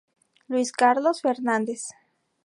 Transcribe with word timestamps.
Luis 0.49 0.69
Carlos 0.81 1.21
Fernández. 1.21 1.81